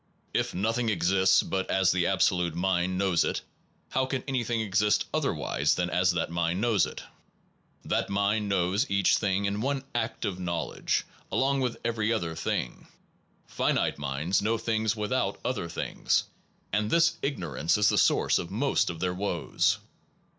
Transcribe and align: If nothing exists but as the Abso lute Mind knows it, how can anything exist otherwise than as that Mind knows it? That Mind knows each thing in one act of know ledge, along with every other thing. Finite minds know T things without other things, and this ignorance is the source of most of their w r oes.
If 0.33 0.55
nothing 0.55 0.89
exists 0.89 1.43
but 1.43 1.69
as 1.69 1.91
the 1.91 2.05
Abso 2.05 2.31
lute 2.31 2.55
Mind 2.55 2.97
knows 2.97 3.23
it, 3.23 3.43
how 3.89 4.07
can 4.07 4.23
anything 4.27 4.59
exist 4.59 5.05
otherwise 5.13 5.75
than 5.75 5.91
as 5.91 6.09
that 6.13 6.31
Mind 6.31 6.59
knows 6.59 6.87
it? 6.87 7.03
That 7.85 8.09
Mind 8.09 8.49
knows 8.49 8.89
each 8.89 9.17
thing 9.19 9.45
in 9.45 9.61
one 9.61 9.83
act 9.93 10.25
of 10.25 10.39
know 10.39 10.65
ledge, 10.65 11.05
along 11.31 11.59
with 11.61 11.77
every 11.85 12.11
other 12.11 12.33
thing. 12.35 12.87
Finite 13.45 13.99
minds 13.99 14.41
know 14.41 14.57
T 14.57 14.63
things 14.63 14.95
without 14.95 15.39
other 15.45 15.69
things, 15.69 16.23
and 16.73 16.89
this 16.89 17.19
ignorance 17.21 17.77
is 17.77 17.89
the 17.89 17.97
source 17.99 18.39
of 18.39 18.49
most 18.49 18.89
of 18.89 19.01
their 19.01 19.13
w 19.13 19.29
r 19.29 19.35
oes. 19.35 19.77